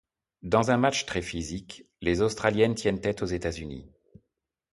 Dans 0.41 0.71
un 0.71 0.77
match 0.77 1.05
très 1.05 1.21
physique, 1.21 1.85
les 2.01 2.23
australiennes 2.23 2.73
tiennent 2.73 3.01
tête 3.01 3.21
aux 3.21 3.27
États-Unis. 3.27 3.85